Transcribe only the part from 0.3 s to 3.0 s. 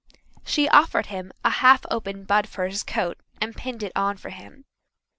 She offered him a half opened bud for his